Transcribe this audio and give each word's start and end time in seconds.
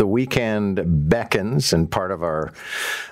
the 0.00 0.06
weekend 0.06 0.82
beckons, 1.10 1.74
and 1.74 1.90
part 1.90 2.10
of 2.10 2.22
our 2.22 2.54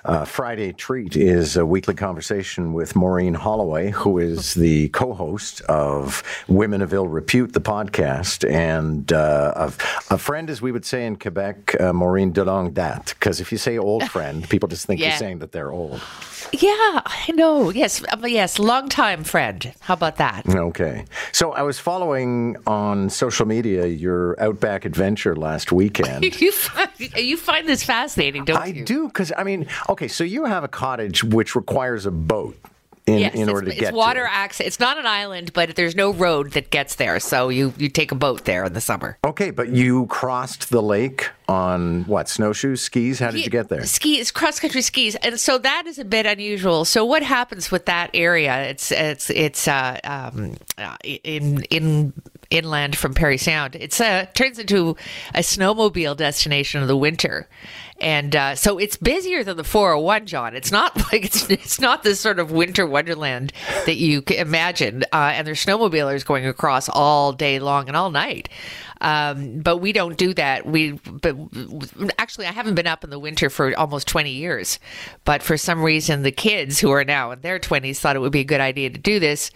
uh, 0.06 0.24
Friday 0.24 0.72
treat 0.72 1.16
is 1.16 1.54
a 1.54 1.66
weekly 1.66 1.92
conversation 1.92 2.72
with 2.72 2.96
Maureen 2.96 3.34
Holloway, 3.34 3.90
who 3.90 4.16
is 4.16 4.54
the 4.54 4.88
co-host 4.88 5.60
of 5.68 6.22
Women 6.48 6.80
of 6.80 6.94
Ill 6.94 7.06
Repute, 7.06 7.52
the 7.52 7.60
podcast, 7.60 8.50
and 8.50 9.12
uh, 9.12 9.52
a, 9.54 10.14
a, 10.14 10.16
friend, 10.16 10.48
as 10.48 10.62
we 10.62 10.72
would 10.72 10.86
say 10.86 11.04
in 11.04 11.16
Quebec, 11.16 11.78
uh, 11.78 11.92
Maureen 11.92 12.32
de 12.32 12.42
longue 12.42 12.72
date. 12.72 13.12
Because 13.18 13.38
if 13.38 13.52
you 13.52 13.58
say 13.58 13.76
old 13.76 14.10
friend, 14.10 14.48
people 14.48 14.66
just 14.66 14.86
think 14.86 14.98
yeah. 14.98 15.08
you're 15.08 15.18
saying 15.18 15.40
that 15.40 15.52
they're 15.52 15.70
old. 15.70 16.00
Yeah, 16.52 17.02
I 17.04 17.32
know. 17.34 17.68
Yes, 17.68 18.02
uh, 18.04 18.16
yes, 18.26 18.58
long 18.58 18.88
time 18.88 19.24
friend. 19.24 19.74
How 19.80 19.92
about 19.92 20.16
that? 20.16 20.48
Okay. 20.48 21.04
So 21.32 21.52
I 21.52 21.60
was 21.60 21.78
following 21.78 22.56
on 22.66 23.10
social 23.10 23.44
media 23.44 23.86
your 23.86 24.40
Outback 24.40 24.86
adventure 24.86 25.36
last 25.36 25.70
weekend. 25.70 26.24
you, 27.16 27.36
find, 27.36 27.68
this 27.68 27.82
fascinating, 27.82 28.44
don't 28.44 28.56
I 28.56 28.66
you? 28.66 28.82
I 28.82 28.84
do, 28.84 29.06
because 29.06 29.32
I 29.36 29.44
mean, 29.44 29.66
okay, 29.88 30.08
so 30.08 30.24
you 30.24 30.44
have 30.44 30.64
a 30.64 30.68
cottage 30.68 31.24
which 31.24 31.54
requires 31.54 32.06
a 32.06 32.10
boat 32.10 32.56
in, 33.08 33.18
yes, 33.18 33.34
in 33.34 33.48
order 33.48 33.66
to 33.66 33.70
get 33.72 33.80
there. 33.80 33.88
it's 33.88 33.96
water 33.96 34.24
to 34.24 34.32
access. 34.32 34.66
It's 34.66 34.80
not 34.80 34.98
an 34.98 35.06
island, 35.06 35.52
but 35.52 35.74
there's 35.76 35.96
no 35.96 36.12
road 36.12 36.52
that 36.52 36.70
gets 36.70 36.96
there, 36.96 37.18
so 37.20 37.48
you 37.48 37.72
you 37.78 37.88
take 37.88 38.12
a 38.12 38.14
boat 38.14 38.44
there 38.44 38.64
in 38.64 38.72
the 38.72 38.80
summer. 38.80 39.18
Okay, 39.24 39.50
but 39.50 39.68
you 39.68 40.06
crossed 40.06 40.70
the 40.70 40.82
lake 40.82 41.30
on 41.48 42.04
what 42.04 42.28
snowshoes, 42.28 42.82
skis? 42.82 43.18
How 43.18 43.30
did 43.30 43.44
you 43.44 43.50
get 43.50 43.68
there? 43.68 43.84
Skis, 43.84 44.30
cross 44.30 44.60
country 44.60 44.82
skis, 44.82 45.14
and 45.16 45.40
so 45.40 45.58
that 45.58 45.86
is 45.86 45.98
a 45.98 46.04
bit 46.04 46.26
unusual. 46.26 46.84
So 46.84 47.04
what 47.04 47.22
happens 47.22 47.70
with 47.70 47.86
that 47.86 48.10
area? 48.14 48.62
It's 48.64 48.92
it's 48.92 49.30
it's 49.30 49.66
uh, 49.66 49.98
um, 50.04 50.56
uh, 50.76 50.96
in 51.04 51.62
in 51.70 52.12
inland 52.50 52.96
from 52.96 53.14
Parry 53.14 53.38
Sound. 53.38 53.76
Uh, 53.76 54.26
turns 54.34 54.58
into 54.58 54.96
a 55.34 55.40
snowmobile 55.40 56.16
destination 56.16 56.82
of 56.82 56.88
the 56.88 56.96
winter. 56.96 57.48
And 58.00 58.34
uh, 58.36 58.54
so 58.54 58.78
it's 58.78 58.96
busier 58.96 59.42
than 59.42 59.56
the 59.56 59.64
401, 59.64 60.26
John. 60.26 60.54
It's 60.54 60.70
not 60.70 60.96
like 61.12 61.24
it's 61.24 61.50
it's 61.50 61.80
not 61.80 62.02
this 62.02 62.20
sort 62.20 62.38
of 62.38 62.52
winter 62.52 62.86
wonderland 62.86 63.52
that 63.86 63.96
you 63.96 64.22
imagine. 64.28 65.04
Uh, 65.12 65.32
and 65.34 65.46
there's 65.46 65.64
snowmobilers 65.64 66.24
going 66.24 66.46
across 66.46 66.88
all 66.88 67.32
day 67.32 67.58
long 67.58 67.88
and 67.88 67.96
all 67.96 68.10
night. 68.10 68.48
Um, 69.00 69.60
but 69.60 69.78
we 69.78 69.92
don't 69.92 70.16
do 70.16 70.34
that. 70.34 70.66
We, 70.66 70.92
but 70.92 71.36
actually, 72.18 72.46
I 72.46 72.52
haven't 72.52 72.74
been 72.74 72.86
up 72.86 73.04
in 73.04 73.10
the 73.10 73.18
winter 73.18 73.50
for 73.50 73.76
almost 73.78 74.08
20 74.08 74.30
years. 74.30 74.78
But 75.24 75.42
for 75.42 75.56
some 75.56 75.82
reason, 75.82 76.22
the 76.22 76.32
kids 76.32 76.80
who 76.80 76.90
are 76.90 77.04
now 77.04 77.30
in 77.30 77.40
their 77.40 77.58
20s 77.58 77.98
thought 77.98 78.16
it 78.16 78.20
would 78.20 78.32
be 78.32 78.40
a 78.40 78.44
good 78.44 78.60
idea 78.60 78.90
to 78.90 78.98
do 78.98 79.18
this. 79.18 79.50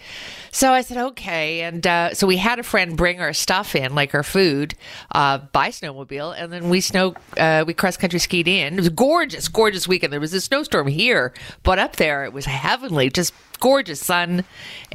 So 0.51 0.73
I 0.73 0.83
said, 0.83 0.99
okay. 0.99 1.63
And 1.63 1.87
uh, 1.87 2.15
so 2.15 2.27
we 2.27 2.37
had 2.37 2.59
a 2.59 2.63
friend 2.63 2.97
bring 2.97 3.21
our 3.21 3.33
stuff 3.33 3.75
in, 3.75 3.95
like 3.95 4.15
our 4.15 4.23
food, 4.23 4.75
uh, 5.13 5.39
by 5.39 5.69
snowmobile. 5.69 6.35
And 6.37 6.53
then 6.53 6.69
we 6.69 6.81
snow, 6.81 7.15
uh, 7.37 7.65
we 7.67 7.75
cross 7.75 7.97
country 7.97 8.19
skied 8.19 8.49
in. 8.49 8.75
It 8.75 8.77
was 8.77 8.89
gorgeous, 8.91 9.49
gorgeous 9.49 9.89
weekend. 9.89 10.13
There 10.13 10.21
was 10.21 10.35
a 10.35 10.41
snowstorm 10.41 10.89
here, 10.89 11.33
but 11.63 11.79
up 11.79 11.97
there 11.97 12.25
it 12.25 12.33
was 12.33 12.45
heavenly, 12.45 13.11
just 13.11 13.33
gorgeous 13.63 14.01
sun, 14.05 14.45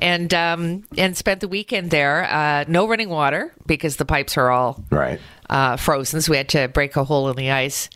and 0.01 0.33
um, 0.33 0.83
and 0.97 1.15
spent 1.15 1.39
the 1.39 1.47
weekend 1.47 1.89
there. 1.89 2.25
Uh, 2.25 2.65
no 2.67 2.87
running 2.87 3.09
water 3.09 3.53
because 3.65 3.95
the 3.95 4.05
pipes 4.05 4.36
are 4.37 4.51
all 4.51 4.83
right. 4.89 5.19
Uh, 5.49 5.77
frozen, 5.77 6.21
so 6.21 6.31
we 6.31 6.37
had 6.37 6.49
to 6.49 6.67
break 6.67 6.97
a 6.97 7.05
hole 7.05 7.29
in 7.29 7.37
the 7.37 7.51
ice. 7.51 7.89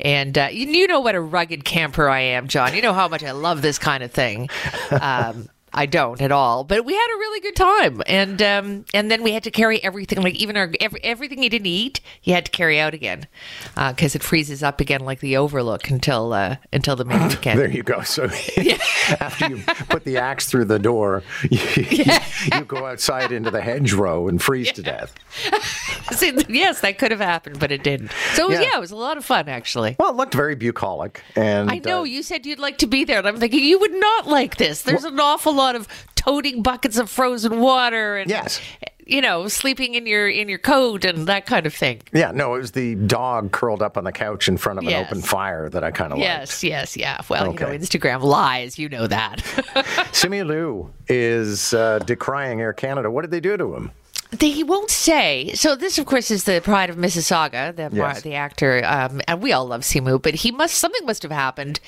And 0.00 0.36
uh, 0.38 0.48
you, 0.50 0.66
you, 0.66 0.86
know 0.86 1.00
what 1.00 1.14
a 1.14 1.20
rugged 1.20 1.62
camper 1.64 2.08
I 2.08 2.20
am, 2.20 2.48
John. 2.48 2.74
You 2.74 2.80
know 2.80 2.94
how 2.94 3.08
much 3.08 3.22
I 3.22 3.32
love 3.32 3.60
this 3.60 3.78
kind 3.78 4.02
of 4.02 4.10
thing. 4.10 4.48
Um, 4.90 5.48
I 5.74 5.86
don't 5.86 6.20
at 6.20 6.30
all. 6.30 6.64
But 6.64 6.84
we 6.84 6.94
had 6.94 7.06
a 7.14 7.18
really 7.18 7.40
good 7.40 7.56
time, 7.56 8.02
and 8.06 8.40
um, 8.40 8.84
and 8.94 9.10
then 9.10 9.22
we 9.22 9.32
had 9.32 9.42
to 9.42 9.50
carry 9.50 9.82
everything, 9.82 10.22
like 10.22 10.36
even 10.36 10.56
our 10.56 10.72
every, 10.80 11.02
everything 11.02 11.42
you 11.42 11.50
didn't 11.50 11.66
eat, 11.66 12.00
you 12.22 12.32
had 12.32 12.46
to 12.46 12.50
carry 12.50 12.78
out 12.78 12.94
again 12.94 13.26
because 13.74 14.14
uh, 14.14 14.18
it 14.18 14.22
freezes 14.22 14.62
up 14.62 14.80
again, 14.80 15.00
like 15.00 15.20
the 15.20 15.36
Overlook 15.36 15.90
until 15.90 16.32
uh, 16.32 16.56
until 16.72 16.94
the 16.94 17.04
main 17.04 17.28
weekend. 17.28 17.58
there 17.58 17.70
you 17.70 17.82
go. 17.82 18.02
So 18.02 18.24
after 19.20 19.48
you 19.48 19.62
put 19.88 20.04
the 20.04 20.18
axe 20.18 20.46
through 20.46 20.66
the 20.66 20.78
door, 20.78 21.24
you, 21.50 21.58
yeah. 21.90 22.24
you, 22.44 22.58
you, 22.58 22.64
go 22.64 22.86
outside 22.86 23.32
into 23.32 23.50
the 23.50 23.60
hedgerow 23.60 24.28
and 24.28 24.40
freeze 24.40 24.68
yeah. 24.68 24.72
to 24.74 24.82
death. 24.82 26.03
See, 26.12 26.32
yes, 26.48 26.80
that 26.80 26.98
could 26.98 27.10
have 27.10 27.20
happened, 27.20 27.58
but 27.58 27.72
it 27.72 27.82
didn't. 27.82 28.10
So 28.34 28.50
yeah. 28.50 28.60
yeah. 28.60 28.76
it 28.76 28.80
was 28.80 28.90
a 28.90 28.96
lot 28.96 29.16
of 29.16 29.24
fun 29.24 29.48
actually. 29.48 29.96
Well, 29.98 30.10
it 30.10 30.16
looked 30.16 30.34
very 30.34 30.54
bucolic, 30.54 31.22
and 31.36 31.70
I 31.70 31.78
know 31.78 32.00
uh, 32.00 32.04
you 32.04 32.22
said 32.22 32.46
you'd 32.46 32.58
like 32.58 32.78
to 32.78 32.86
be 32.86 33.04
there, 33.04 33.18
and 33.18 33.28
I'm 33.28 33.38
thinking 33.38 33.62
you 33.62 33.78
would 33.78 33.94
not 33.94 34.26
like 34.26 34.56
this. 34.56 34.82
There's 34.82 35.04
an 35.04 35.18
awful 35.18 35.54
lot 35.54 35.76
of 35.76 35.88
toting 36.14 36.62
buckets 36.62 36.98
of 36.98 37.10
frozen 37.10 37.60
water 37.60 38.16
and 38.16 38.30
yes 38.30 38.60
you 39.06 39.20
know, 39.20 39.48
sleeping 39.48 39.94
in 39.94 40.06
your 40.06 40.28
in 40.28 40.48
your 40.48 40.58
coat 40.58 41.04
and 41.04 41.26
that 41.26 41.46
kind 41.46 41.66
of 41.66 41.74
thing. 41.74 42.02
Yeah, 42.12 42.30
no, 42.32 42.54
it 42.54 42.58
was 42.58 42.72
the 42.72 42.94
dog 42.94 43.52
curled 43.52 43.82
up 43.82 43.96
on 43.96 44.04
the 44.04 44.12
couch 44.12 44.48
in 44.48 44.56
front 44.56 44.78
of 44.78 44.84
yes. 44.84 44.92
an 44.94 45.06
open 45.06 45.22
fire 45.22 45.68
that 45.70 45.84
I 45.84 45.90
kind 45.90 46.12
of 46.12 46.18
yes, 46.18 46.38
liked. 46.38 46.62
Yes, 46.62 46.62
yes, 46.62 46.96
yeah. 46.96 47.20
Well, 47.28 47.50
okay. 47.50 47.72
you 47.72 47.78
know, 47.78 47.84
Instagram 47.84 48.22
lies, 48.22 48.78
you 48.78 48.88
know 48.88 49.06
that. 49.06 49.38
Simu 50.12 50.90
is 51.08 51.74
uh, 51.74 51.98
decrying 52.00 52.60
Air 52.60 52.72
Canada. 52.72 53.10
What 53.10 53.22
did 53.22 53.30
they 53.30 53.40
do 53.40 53.56
to 53.56 53.74
him? 53.74 53.90
They 54.30 54.50
he 54.50 54.64
won't 54.64 54.90
say. 54.90 55.52
So 55.54 55.76
this, 55.76 55.98
of 55.98 56.06
course, 56.06 56.30
is 56.30 56.44
the 56.44 56.60
Pride 56.62 56.90
of 56.90 56.96
Mississauga, 56.96 57.74
the 57.74 57.90
yes. 57.94 58.22
the 58.22 58.34
actor, 58.34 58.82
um, 58.84 59.20
and 59.28 59.42
we 59.42 59.52
all 59.52 59.66
love 59.66 59.82
Simu. 59.82 60.20
But 60.20 60.34
he 60.36 60.50
must 60.50 60.74
something 60.76 61.06
must 61.06 61.22
have 61.22 61.32
happened. 61.32 61.80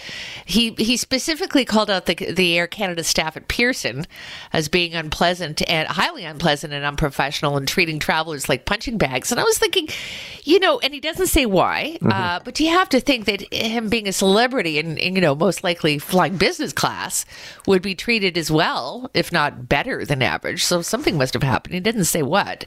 He 0.45 0.75
he 0.79 0.97
specifically 0.97 1.65
called 1.65 1.91
out 1.91 2.07
the 2.07 2.15
the 2.15 2.57
Air 2.57 2.67
Canada 2.67 3.03
staff 3.05 3.37
at 3.37 3.49
Pearson 3.49 4.07
as 4.53 4.69
being 4.69 4.95
unpleasant 4.95 5.69
and 5.69 5.89
highly 5.89 6.25
unpleasant 6.25 6.73
and 6.73 6.85
unprofessional 6.85 7.57
and 7.57 7.67
treating 7.67 7.99
travelers 7.99 8.49
like 8.49 8.65
punching 8.65 8.99
bags. 8.99 9.31
And 9.31 9.41
I 9.41 9.45
was 9.45 9.59
thinking, 9.59 9.89
you 10.45 10.61
know, 10.61 10.79
and 10.81 10.95
he 10.95 11.01
doesn't 11.01 11.29
say 11.29 11.47
why, 11.47 11.99
mm-hmm. 12.01 12.13
uh, 12.13 12.41
but 12.45 12.61
you 12.61 12.69
have 12.69 12.89
to 12.91 13.01
think 13.01 13.25
that 13.25 13.53
him 13.53 13.89
being 13.89 14.09
a 14.09 14.13
celebrity 14.13 14.79
and, 14.79 14.99
and 14.99 15.17
you 15.17 15.21
know 15.21 15.35
most 15.35 15.65
likely 15.65 15.99
flying 15.99 16.37
business 16.37 16.73
class 16.73 17.25
would 17.67 17.83
be 17.83 17.95
treated 17.95 18.39
as 18.39 18.51
well, 18.51 19.11
if 19.15 19.33
not 19.33 19.69
better 19.69 20.05
than 20.05 20.23
average. 20.23 20.65
So 20.65 20.83
something 20.83 21.19
must 21.19 21.35
have 21.35 21.43
happened. 21.43 21.75
He 21.75 21.81
didn't 21.81 22.05
say 22.05 22.23
what. 22.37 22.67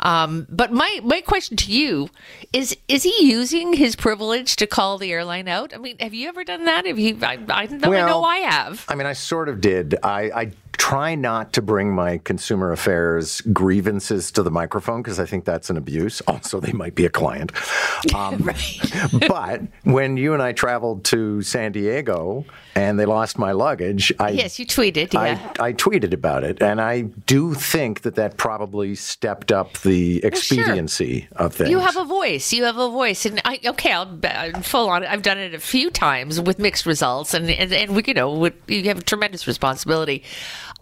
Um, 0.00 0.46
but 0.48 0.72
my 0.72 1.00
my 1.02 1.20
question 1.20 1.56
to 1.58 1.72
you 1.72 2.08
is: 2.52 2.76
Is 2.88 3.02
he 3.02 3.30
using 3.30 3.74
his 3.74 3.96
privilege 3.96 4.56
to 4.56 4.66
call 4.66 4.98
the 4.98 5.12
airline 5.12 5.48
out? 5.48 5.74
I 5.74 5.78
mean, 5.78 5.96
have 5.98 6.14
you 6.14 6.28
ever 6.28 6.44
done 6.44 6.64
that? 6.64 6.86
Have 6.86 6.98
you? 6.98 7.18
I, 7.22 7.38
I 7.48 7.66
know, 7.66 7.90
well, 7.90 8.06
I 8.06 8.08
know 8.08 8.24
I 8.24 8.36
have. 8.38 8.84
I 8.88 8.94
mean, 8.94 9.06
I 9.06 9.12
sort 9.12 9.48
of 9.48 9.60
did. 9.60 9.96
I, 10.02 10.22
I 10.30 10.52
try 10.80 11.14
not 11.14 11.52
to 11.52 11.60
bring 11.60 11.92
my 11.92 12.16
consumer 12.16 12.72
affairs 12.72 13.42
grievances 13.52 14.32
to 14.32 14.42
the 14.42 14.50
microphone 14.50 15.02
because 15.02 15.20
I 15.20 15.26
think 15.26 15.44
that's 15.44 15.68
an 15.68 15.76
abuse. 15.76 16.22
Also, 16.30 16.60
they 16.60 16.72
might 16.72 16.94
be 16.94 17.04
a 17.04 17.10
client. 17.10 17.52
Um, 18.14 18.48
but 19.28 19.60
when 19.84 20.16
you 20.16 20.32
and 20.32 20.42
I 20.42 20.52
traveled 20.52 21.04
to 21.06 21.42
San 21.42 21.70
Diego 21.70 22.46
and 22.74 22.98
they 22.98 23.04
lost 23.04 23.38
my 23.38 23.52
luggage, 23.52 24.10
I 24.18 24.30
yes, 24.30 24.58
you 24.58 24.64
tweeted. 24.64 25.12
Yeah. 25.12 25.52
I, 25.60 25.66
I 25.66 25.72
tweeted 25.74 26.14
about 26.14 26.42
it, 26.42 26.62
and 26.62 26.80
I 26.80 27.02
do 27.02 27.52
think 27.52 28.00
that 28.02 28.14
that 28.14 28.38
probably 28.38 28.94
stepped 28.94 29.52
up 29.52 29.78
the 29.82 30.24
expediency 30.24 31.28
well, 31.32 31.40
sure. 31.40 31.46
of 31.46 31.54
things. 31.54 31.70
You 31.70 31.78
have 31.80 31.98
a 31.98 32.04
voice. 32.06 32.54
You 32.54 32.64
have 32.64 32.78
a 32.78 32.88
voice, 32.88 33.26
and 33.26 33.42
I 33.44 33.60
okay. 33.66 33.92
I'll 33.92 34.62
full 34.62 34.88
on. 34.88 35.04
I've 35.04 35.22
done 35.22 35.36
it 35.36 35.52
a 35.52 35.60
few 35.60 35.90
times 35.90 36.40
with 36.40 36.58
mixed 36.58 36.86
results, 36.86 37.34
and 37.34 37.50
and, 37.50 37.70
and 37.70 37.94
we, 37.94 38.02
you 38.06 38.14
know, 38.14 38.50
you 38.66 38.84
have 38.84 39.00
a 39.00 39.02
tremendous 39.02 39.46
responsibility. 39.46 40.24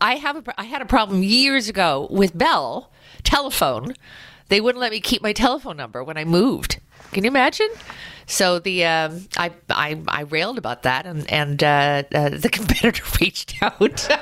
I 0.00 0.16
have 0.16 0.36
a, 0.36 0.60
I 0.60 0.64
had 0.64 0.82
a 0.82 0.86
problem 0.86 1.22
years 1.22 1.69
ago 1.69 2.09
with 2.10 2.36
Bell 2.36 2.91
telephone. 3.25 3.94
They 4.48 4.60
wouldn't 4.60 4.81
let 4.81 4.92
me 4.92 5.00
keep 5.00 5.22
my 5.22 5.32
telephone 5.32 5.76
number 5.76 6.03
when 6.03 6.16
I 6.16 6.25
moved. 6.25 6.81
Can 7.12 7.25
you 7.25 7.28
imagine? 7.28 7.69
So 8.26 8.59
the 8.59 8.84
um, 8.84 9.26
I, 9.36 9.53
I 9.70 10.00
I 10.06 10.20
railed 10.22 10.59
about 10.59 10.82
that, 10.82 11.06
and 11.06 11.31
and 11.32 11.62
uh, 11.62 12.03
uh, 12.14 12.28
the 12.31 12.48
competitor 12.53 13.03
reached 13.20 13.62
out. 13.62 14.09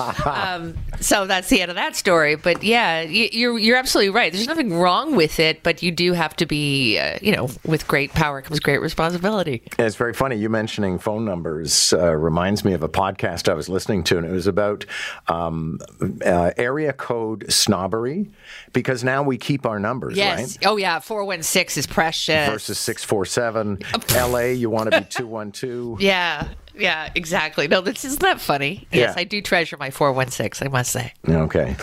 um, 0.00 0.74
so 1.00 1.26
that's 1.26 1.48
the 1.48 1.60
end 1.60 1.70
of 1.70 1.76
that 1.76 1.96
story. 1.96 2.36
But 2.36 2.62
yeah, 2.62 3.02
you're 3.02 3.58
you're 3.58 3.76
absolutely 3.76 4.10
right. 4.10 4.32
There's 4.32 4.46
nothing 4.46 4.74
wrong 4.74 5.16
with 5.16 5.38
it, 5.40 5.62
but 5.62 5.82
you 5.82 5.90
do 5.90 6.12
have 6.12 6.34
to 6.36 6.46
be, 6.46 6.98
uh, 6.98 7.18
you 7.20 7.32
know, 7.32 7.48
with 7.64 7.86
great 7.86 8.12
power 8.12 8.42
comes 8.42 8.60
great 8.60 8.80
responsibility. 8.80 9.62
It's 9.78 9.96
very 9.96 10.14
funny. 10.14 10.36
You 10.36 10.48
mentioning 10.48 10.98
phone 10.98 11.24
numbers 11.24 11.92
uh, 11.92 12.12
reminds 12.14 12.64
me 12.64 12.72
of 12.72 12.82
a 12.82 12.88
podcast 12.88 13.48
I 13.48 13.54
was 13.54 13.68
listening 13.68 14.04
to, 14.04 14.18
and 14.18 14.26
it 14.26 14.32
was 14.32 14.46
about 14.46 14.84
um, 15.28 15.78
uh, 16.24 16.52
area 16.56 16.92
code 16.92 17.50
snobbery 17.52 18.30
because 18.72 19.04
now 19.04 19.22
we 19.22 19.38
keep 19.38 19.66
our 19.66 19.78
numbers. 19.78 20.16
Yes. 20.16 20.58
Right? 20.58 20.66
Oh 20.66 20.76
yeah. 20.76 20.98
Four 20.98 21.24
one 21.24 21.42
six 21.42 21.76
is 21.76 21.86
precious 21.86 22.48
versus 22.48 22.78
six 22.78 23.04
four 23.04 23.24
seven. 23.24 23.78
L.A. 24.10 24.52
You 24.54 24.70
want 24.70 24.90
to 24.90 25.00
be 25.00 25.06
two 25.06 25.26
one 25.26 25.52
two. 25.52 25.96
Yeah. 26.00 26.48
Yeah, 26.76 27.10
exactly. 27.14 27.68
No, 27.68 27.80
this 27.80 28.04
isn't 28.04 28.20
that 28.22 28.40
funny. 28.40 28.86
Yes, 28.92 29.14
yeah. 29.14 29.20
I 29.20 29.24
do 29.24 29.40
treasure 29.40 29.76
my 29.78 29.90
416, 29.90 30.66
I 30.66 30.70
must 30.70 30.90
say. 30.90 31.12
Okay. 31.28 31.76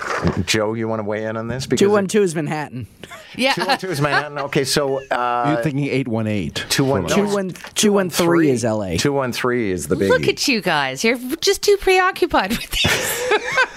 Joe, 0.45 0.73
you 0.73 0.87
want 0.87 0.99
to 0.99 1.03
weigh 1.03 1.25
in 1.25 1.37
on 1.37 1.47
this? 1.47 1.65
Because 1.65 1.79
212 1.79 2.23
is 2.23 2.35
Manhattan. 2.35 2.87
Yeah. 3.35 3.53
212 3.55 3.91
is 3.91 4.01
Manhattan. 4.01 4.39
Okay, 4.39 4.63
so. 4.63 5.03
Uh, 5.09 5.53
You're 5.53 5.63
thinking 5.63 5.85
818. 5.85 6.51
213 6.69 7.73
213 7.75 8.49
is 8.49 8.63
LA. 8.63 8.97
213 8.97 9.71
is 9.71 9.87
the 9.87 9.95
big. 9.95 10.09
Look 10.09 10.27
at 10.27 10.47
you 10.47 10.61
guys. 10.61 11.03
You're 11.03 11.17
just 11.39 11.63
too 11.63 11.77
preoccupied 11.77 12.51
with 12.51 12.69
this. 12.71 13.67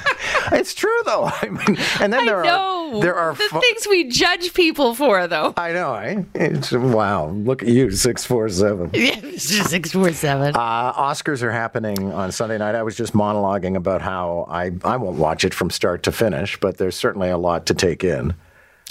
it's 0.60 0.74
true, 0.74 1.00
though. 1.04 1.24
I 1.42 1.48
mean, 1.48 1.76
and 2.00 2.12
then 2.12 2.26
there 2.26 2.44
are 2.44 3.00
There 3.00 3.14
are 3.14 3.34
the 3.34 3.44
fu- 3.50 3.60
things 3.60 3.86
we 3.88 4.04
judge 4.04 4.54
people 4.54 4.94
for, 4.94 5.26
though. 5.26 5.52
I 5.56 5.72
know. 5.72 5.94
Eh? 5.94 6.22
It's, 6.34 6.72
wow. 6.72 7.28
Look 7.28 7.62
at 7.62 7.68
you, 7.68 7.90
six 7.90 8.24
four 8.24 8.48
seven. 8.48 8.90
Yeah, 8.94 9.18
it's 9.22 9.50
just 9.50 9.70
six 9.70 9.92
four 9.92 10.12
seven. 10.12 10.54
Uh, 10.54 10.92
Oscars 10.92 11.42
are 11.42 11.52
happening 11.52 12.12
on 12.12 12.32
Sunday 12.32 12.58
night. 12.58 12.74
I 12.74 12.82
was 12.82 12.96
just 12.96 13.12
monologuing 13.12 13.76
about 13.76 14.00
how 14.02 14.46
I, 14.48 14.70
I 14.84 14.96
won't 14.96 15.18
watch 15.18 15.44
it 15.44 15.52
from 15.52 15.70
start 15.70 16.02
to 16.04 16.12
finish, 16.12 16.58
but 16.58 16.78
there's 16.78 16.96
certainly 16.96 17.30
a 17.30 17.38
lot 17.38 17.66
to 17.66 17.74
take 17.74 18.04
in. 18.04 18.34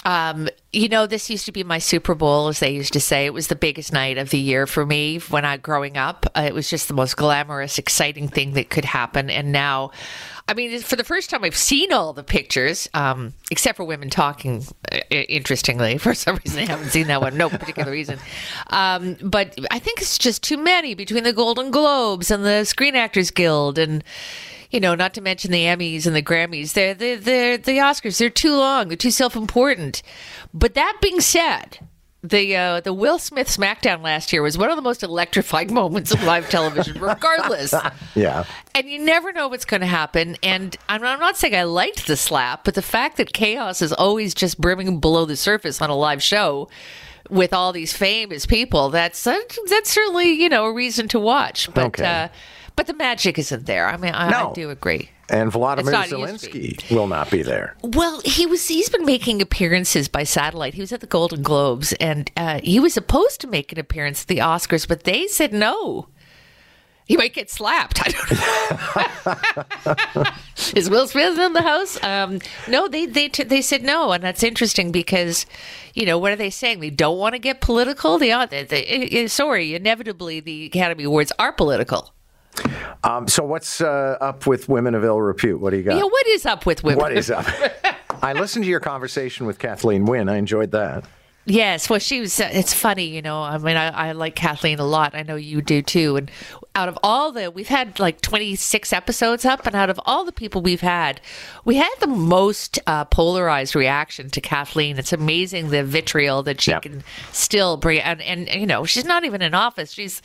Um, 0.05 0.49
you 0.71 0.89
know, 0.89 1.05
this 1.05 1.29
used 1.29 1.45
to 1.45 1.51
be 1.51 1.63
my 1.63 1.79
Super 1.79 2.15
Bowl, 2.15 2.47
as 2.47 2.59
they 2.59 2.71
used 2.71 2.93
to 2.93 2.99
say. 2.99 3.25
It 3.25 3.33
was 3.33 3.47
the 3.47 3.55
biggest 3.55 3.93
night 3.93 4.17
of 4.17 4.29
the 4.31 4.37
year 4.37 4.67
for 4.67 4.85
me 4.85 5.19
when 5.29 5.45
I 5.45 5.57
growing 5.57 5.97
up. 5.97 6.25
Uh, 6.35 6.41
it 6.41 6.53
was 6.53 6.69
just 6.69 6.87
the 6.87 6.93
most 6.93 7.15
glamorous, 7.15 7.77
exciting 7.77 8.27
thing 8.27 8.53
that 8.53 8.69
could 8.69 8.85
happen. 8.85 9.29
And 9.29 9.51
now, 9.51 9.91
I 10.47 10.53
mean, 10.53 10.79
for 10.81 10.95
the 10.95 11.03
first 11.03 11.29
time, 11.29 11.43
I've 11.43 11.55
seen 11.55 11.93
all 11.93 12.11
the 12.11 12.23
pictures, 12.23 12.89
um, 12.93 13.33
except 13.49 13.77
for 13.77 13.85
women 13.85 14.09
talking. 14.09 14.65
uh, 14.91 14.99
Interestingly, 15.09 15.97
for 15.99 16.13
some 16.13 16.37
reason, 16.43 16.59
I 16.63 16.65
haven't 16.65 16.89
seen 16.89 17.07
that 17.07 17.21
one. 17.21 17.37
No 17.37 17.49
particular 17.49 17.91
reason. 17.91 18.19
Um, 18.67 19.15
but 19.21 19.57
I 19.71 19.79
think 19.79 20.01
it's 20.01 20.17
just 20.17 20.43
too 20.43 20.57
many 20.57 20.95
between 20.95 21.23
the 21.23 21.33
Golden 21.33 21.71
Globes 21.71 22.29
and 22.29 22.43
the 22.43 22.65
Screen 22.65 22.95
Actors 22.95 23.31
Guild 23.31 23.77
and 23.77 24.03
you 24.73 24.79
know, 24.79 24.95
not 24.95 25.13
to 25.13 25.21
mention 25.21 25.51
the 25.51 25.65
Emmys 25.65 26.05
and 26.07 26.15
the 26.15 26.21
Grammys. 26.23 26.73
They're, 26.73 26.93
they're, 26.95 27.17
they're 27.17 27.57
the 27.57 27.77
Oscars. 27.77 28.17
They're 28.17 28.29
too 28.29 28.55
long. 28.55 28.87
They're 28.89 28.97
too 28.97 29.11
self-important. 29.11 30.01
But 30.53 30.73
that 30.73 30.97
being 31.01 31.21
said, 31.21 31.77
the 32.23 32.55
uh, 32.55 32.79
the 32.79 32.93
Will 32.93 33.19
Smith 33.19 33.49
SmackDown 33.49 34.01
last 34.01 34.31
year 34.31 34.41
was 34.41 34.57
one 34.57 34.69
of 34.69 34.77
the 34.77 34.81
most 34.81 35.03
electrifying 35.03 35.73
moments 35.81 36.11
of 36.11 36.23
live 36.23 36.49
television, 36.49 36.99
regardless. 36.99 37.73
Yeah. 38.15 38.45
And 38.75 38.87
you 38.89 38.99
never 38.99 39.31
know 39.33 39.47
what's 39.47 39.65
going 39.65 39.81
to 39.81 39.87
happen. 39.87 40.37
And 40.41 40.75
I'm, 40.87 41.03
I'm 41.03 41.19
not 41.19 41.35
saying 41.37 41.55
I 41.55 41.63
liked 41.63 42.07
the 42.07 42.15
slap, 42.15 42.63
but 42.63 42.75
the 42.75 42.81
fact 42.81 43.17
that 43.17 43.33
chaos 43.33 43.81
is 43.81 43.91
always 43.91 44.33
just 44.33 44.59
brimming 44.59 44.99
below 44.99 45.25
the 45.25 45.35
surface 45.35 45.81
on 45.81 45.89
a 45.89 45.95
live 45.95 46.21
show 46.23 46.69
with 47.29 47.53
all 47.53 47.73
these 47.73 47.91
famous 47.93 48.45
people, 48.45 48.89
that's 48.89 49.23
that's 49.23 49.91
certainly 49.91 50.31
you 50.31 50.49
know 50.49 50.65
a 50.65 50.73
reason 50.73 51.07
to 51.09 51.19
watch. 51.19 51.73
But 51.73 51.85
Okay. 51.99 52.05
uh, 52.05 52.27
but 52.75 52.87
the 52.87 52.93
magic 52.93 53.37
isn't 53.39 53.65
there. 53.65 53.87
I 53.87 53.97
mean, 53.97 54.13
I, 54.13 54.29
No. 54.29 54.49
I 54.49 54.53
do 54.53 54.69
agree. 54.69 55.09
And 55.29 55.51
Vladimir 55.51 55.93
It's 55.93 56.11
not- 56.11 56.19
it 56.19 56.31
used 56.31 56.43
to 56.45 56.51
be. 56.51 56.59
Zelensky 56.73 56.95
will 56.95 57.07
not 57.07 57.31
be 57.31 57.41
there. 57.41 57.75
Well, 57.81 58.21
he 58.25 58.45
was. 58.45 58.67
He's 58.67 58.89
been 58.89 59.05
making 59.05 59.41
appearances 59.41 60.07
by 60.07 60.23
satellite. 60.25 60.73
He 60.73 60.81
was 60.81 60.91
at 60.91 60.99
the 60.99 61.07
Golden 61.07 61.41
Globes, 61.41 61.93
and 61.93 62.29
uh, 62.35 62.59
he 62.63 62.79
was 62.79 62.93
supposed 62.93 63.39
to 63.41 63.47
make 63.47 63.71
an 63.71 63.79
appearance 63.79 64.23
at 64.23 64.27
the 64.27 64.37
Oscars, 64.39 64.87
but 64.87 65.05
they 65.05 65.27
said 65.27 65.53
no. 65.53 66.09
He 67.05 67.17
might 67.17 67.33
get 67.33 67.49
slapped. 67.49 67.99
I 68.05 68.09
don't 69.25 70.15
know. 70.15 70.23
Is 70.75 70.89
Will 70.89 71.07
Smith 71.07 71.37
in 71.37 71.53
the 71.53 71.61
house? 71.61 72.01
Um, 72.03 72.39
no, 72.67 72.87
they 72.87 73.05
they 73.05 73.27
t- 73.29 73.43
they 73.43 73.61
said 73.61 73.83
no, 73.83 74.11
and 74.11 74.23
that's 74.23 74.43
interesting 74.43 74.91
because, 74.91 75.45
you 75.93 76.05
know, 76.05 76.17
what 76.17 76.31
are 76.31 76.35
they 76.37 76.49
saying? 76.49 76.79
They 76.79 76.89
don't 76.89 77.17
want 77.17 77.33
to 77.33 77.39
get 77.39 77.59
political. 77.61 78.17
They 78.17 78.31
are. 78.31 78.47
They, 78.47 78.63
they, 78.63 79.27
sorry, 79.27 79.75
inevitably 79.75 80.39
the 80.39 80.65
Academy 80.67 81.03
Awards 81.05 81.31
are 81.39 81.51
political. 81.51 82.13
Um, 83.03 83.27
so 83.27 83.43
what's 83.43 83.81
uh, 83.81 84.17
up 84.21 84.47
with 84.47 84.69
women 84.69 84.95
of 84.95 85.03
ill 85.03 85.19
repute? 85.19 85.59
What 85.59 85.71
do 85.71 85.77
you 85.77 85.83
got? 85.83 85.97
Yeah, 85.97 86.03
what 86.03 86.27
is 86.27 86.45
up 86.45 86.65
with 86.65 86.83
women? 86.83 86.99
what 86.99 87.13
is 87.13 87.29
up? 87.29 87.45
I 88.23 88.33
listened 88.33 88.63
to 88.65 88.71
your 88.71 88.79
conversation 88.79 89.45
with 89.45 89.59
Kathleen 89.59 90.05
Wynne. 90.05 90.29
I 90.29 90.37
enjoyed 90.37 90.71
that. 90.71 91.03
Yes, 91.45 91.89
well, 91.89 91.99
she 91.99 92.21
was. 92.21 92.39
It's 92.39 92.73
funny, 92.73 93.03
you 93.07 93.21
know. 93.21 93.41
I 93.41 93.57
mean, 93.57 93.75
I, 93.75 93.89
I 93.89 94.11
like 94.13 94.33
Kathleen 94.33 94.79
a 94.79 94.85
lot. 94.85 95.13
I 95.13 95.23
know 95.23 95.35
you 95.35 95.61
do 95.61 95.81
too. 95.81 96.15
And 96.15 96.31
out 96.73 96.87
of 96.87 96.97
all 97.03 97.33
the, 97.33 97.51
we've 97.51 97.67
had 97.67 97.99
like 97.99 98.21
26 98.21 98.93
episodes 98.93 99.43
up, 99.43 99.67
and 99.67 99.75
out 99.75 99.89
of 99.89 99.99
all 100.05 100.23
the 100.23 100.31
people 100.31 100.61
we've 100.61 100.79
had, 100.79 101.19
we 101.65 101.75
had 101.75 101.91
the 101.99 102.07
most 102.07 102.79
uh, 102.87 103.03
polarized 103.03 103.75
reaction 103.75 104.29
to 104.29 104.39
Kathleen. 104.39 104.97
It's 104.97 105.11
amazing 105.11 105.69
the 105.69 105.83
vitriol 105.83 106.43
that 106.43 106.61
she 106.61 106.71
Yep. 106.71 106.83
can 106.83 107.03
still 107.33 107.75
bring. 107.75 107.99
And, 107.99 108.21
and 108.21 108.47
you 108.47 108.65
know, 108.65 108.85
she's 108.85 109.03
not 109.05 109.25
even 109.25 109.41
in 109.41 109.53
office. 109.53 109.91
She's, 109.91 110.21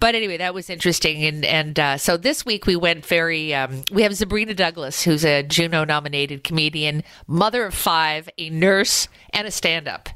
but 0.00 0.14
anyway, 0.14 0.38
that 0.38 0.54
was 0.54 0.70
interesting. 0.70 1.22
And 1.22 1.44
and 1.44 1.78
uh, 1.78 1.96
so 1.98 2.16
this 2.16 2.46
week 2.46 2.64
we 2.66 2.76
went 2.76 3.04
very. 3.04 3.52
Um, 3.54 3.82
we 3.92 4.00
have 4.02 4.16
Sabrina 4.16 4.54
Douglas, 4.54 5.02
who's 5.02 5.22
a 5.24 5.42
Juno-nominated 5.42 6.44
comedian, 6.44 7.02
mother 7.26 7.66
of 7.66 7.74
five, 7.74 8.30
a 8.38 8.48
nurse, 8.48 9.08
and 9.34 9.46
a 9.46 9.50
stand-up. 9.50 10.08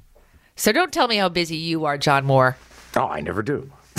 So 0.60 0.72
don't 0.72 0.92
tell 0.92 1.08
me 1.08 1.16
how 1.16 1.30
busy 1.30 1.56
you 1.56 1.86
are, 1.86 1.96
John 1.96 2.26
Moore. 2.26 2.54
Oh, 2.94 3.06
I 3.06 3.22
never 3.22 3.42
do. 3.42 3.72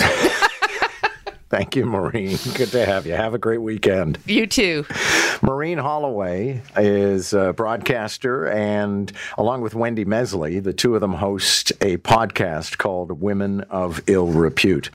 Thank 1.50 1.74
you, 1.74 1.84
Maureen. 1.84 2.38
Good 2.54 2.70
to 2.70 2.86
have 2.86 3.04
you. 3.04 3.14
Have 3.14 3.34
a 3.34 3.38
great 3.38 3.60
weekend. 3.60 4.18
You 4.26 4.46
too. 4.46 4.86
Maureen 5.42 5.76
Holloway 5.76 6.62
is 6.76 7.32
a 7.32 7.52
broadcaster, 7.52 8.46
and 8.46 9.10
along 9.36 9.62
with 9.62 9.74
Wendy 9.74 10.04
Mesley, 10.04 10.60
the 10.60 10.72
two 10.72 10.94
of 10.94 11.00
them 11.00 11.14
host 11.14 11.72
a 11.80 11.96
podcast 11.96 12.78
called 12.78 13.20
Women 13.20 13.62
of 13.62 14.00
Ill 14.06 14.28
Repute. 14.28 14.88